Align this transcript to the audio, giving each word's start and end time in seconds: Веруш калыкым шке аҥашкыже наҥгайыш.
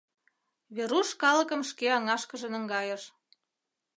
Веруш 0.75 1.09
калыкым 1.21 1.61
шке 1.69 1.87
аҥашкыже 1.97 2.47
наҥгайыш. 2.53 3.03